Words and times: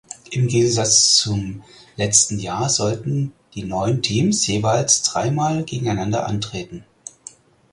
Im 0.31 0.47
Gegensatz 0.47 1.13
zum 1.17 1.63
letzten 1.95 2.39
Jahr 2.39 2.69
sollten 2.69 3.33
die 3.53 3.63
neun 3.63 4.01
Teams 4.01 4.47
jeweils 4.47 5.03
drei 5.03 5.29
Mal 5.29 5.63
gegeneinander 5.63 6.25
antreten. 6.25 6.83